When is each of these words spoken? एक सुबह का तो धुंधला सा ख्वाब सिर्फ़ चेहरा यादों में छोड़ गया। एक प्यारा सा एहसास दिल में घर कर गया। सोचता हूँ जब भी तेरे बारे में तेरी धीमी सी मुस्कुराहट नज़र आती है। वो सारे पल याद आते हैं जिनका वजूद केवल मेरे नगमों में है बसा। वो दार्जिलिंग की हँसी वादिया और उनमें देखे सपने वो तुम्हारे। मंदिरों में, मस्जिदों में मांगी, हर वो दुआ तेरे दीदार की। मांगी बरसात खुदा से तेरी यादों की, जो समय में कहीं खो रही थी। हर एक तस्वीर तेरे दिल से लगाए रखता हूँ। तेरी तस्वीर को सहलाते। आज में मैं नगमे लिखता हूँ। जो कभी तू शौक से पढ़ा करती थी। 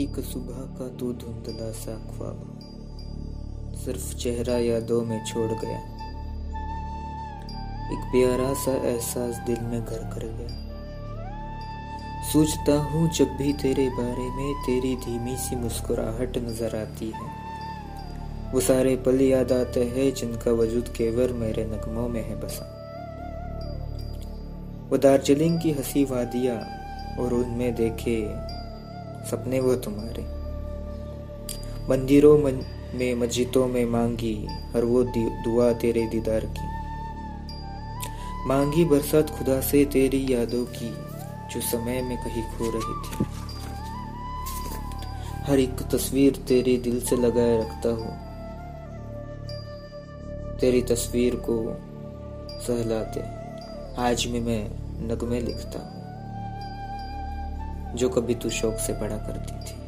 एक 0.00 0.18
सुबह 0.18 0.60
का 0.78 0.88
तो 0.88 1.12
धुंधला 1.12 1.70
सा 1.72 1.94
ख्वाब 1.94 2.60
सिर्फ़ 3.84 4.14
चेहरा 4.16 4.56
यादों 4.58 5.04
में 5.04 5.24
छोड़ 5.24 5.52
गया। 5.52 5.78
एक 7.92 8.04
प्यारा 8.12 8.54
सा 8.54 8.72
एहसास 8.72 9.36
दिल 9.46 9.60
में 9.60 9.84
घर 9.84 9.98
कर 9.98 10.24
गया। 10.24 10.48
सोचता 12.32 12.78
हूँ 12.82 13.10
जब 13.10 13.24
भी 13.24 13.52
तेरे 13.52 13.88
बारे 13.88 14.30
में 14.30 14.54
तेरी 14.66 14.96
धीमी 14.96 15.36
सी 15.36 15.56
मुस्कुराहट 15.56 16.38
नज़र 16.38 16.76
आती 16.76 17.10
है। 17.10 17.30
वो 18.52 18.60
सारे 18.60 18.96
पल 18.96 19.20
याद 19.20 19.52
आते 19.52 19.84
हैं 19.84 20.14
जिनका 20.14 20.52
वजूद 20.52 20.88
केवल 20.88 21.32
मेरे 21.32 21.64
नगमों 21.64 22.08
में 22.08 22.24
है 22.24 22.40
बसा। 22.40 22.66
वो 24.90 24.98
दार्जिलिंग 24.98 25.60
की 25.60 25.72
हँसी 25.72 26.04
वादिया 26.04 26.54
और 27.18 27.34
उनमें 27.34 27.74
देखे 27.74 28.52
सपने 29.30 29.60
वो 29.60 29.74
तुम्हारे। 29.74 30.22
मंदिरों 31.88 32.38
में, 32.38 33.14
मस्जिदों 33.14 33.66
में 33.66 33.84
मांगी, 33.86 34.46
हर 34.74 34.84
वो 34.84 35.04
दुआ 35.16 35.72
तेरे 35.72 36.06
दीदार 36.06 36.46
की। 36.46 36.72
मांगी 38.48 38.84
बरसात 38.84 39.30
खुदा 39.30 39.60
से 39.60 39.84
तेरी 39.84 40.26
यादों 40.30 40.64
की, 40.64 40.90
जो 41.54 41.60
समय 41.60 42.02
में 42.02 42.18
कहीं 42.18 42.42
खो 42.42 42.70
रही 42.70 43.08
थी। 43.08 43.24
हर 45.42 45.58
एक 45.58 45.82
तस्वीर 45.92 46.36
तेरे 46.36 46.76
दिल 46.76 47.00
से 47.00 47.16
लगाए 47.16 47.58
रखता 47.58 47.88
हूँ। 47.88 48.32
तेरी 50.58 50.82
तस्वीर 50.82 51.34
को 51.34 51.76
सहलाते। 52.62 53.22
आज 54.02 54.26
में 54.26 54.40
मैं 54.40 54.70
नगमे 55.06 55.40
लिखता 55.40 55.78
हूँ। 55.78 56.01
जो 57.94 58.08
कभी 58.08 58.34
तू 58.34 58.50
शौक 58.50 58.76
से 58.76 58.92
पढ़ा 58.92 59.16
करती 59.18 59.54
थी। 59.54 59.81